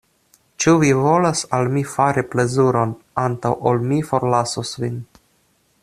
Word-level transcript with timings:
Ĉu 0.63 0.71
vi 0.83 0.87
volas 0.99 1.41
al 1.57 1.69
mi 1.75 1.83
fari 1.91 2.23
plezuron, 2.31 2.95
antaŭ 3.27 3.53
ol 3.73 3.85
mi 3.93 4.01
forlasos 4.13 4.73
vin? 4.85 4.99